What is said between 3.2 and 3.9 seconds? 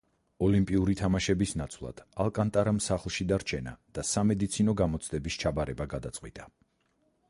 დარჩენა